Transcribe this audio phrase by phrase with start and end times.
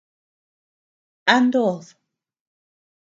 [1.35, 1.85] ¿A nood?